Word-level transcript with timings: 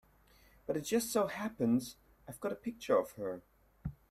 But 0.65 0.77
it 0.77 0.81
just 0.81 1.11
so 1.11 1.27
happens 1.27 1.95
I've 2.27 2.39
got 2.39 2.51
a 2.51 2.55
picture 2.55 2.97
of 2.97 3.11
her. 3.17 3.43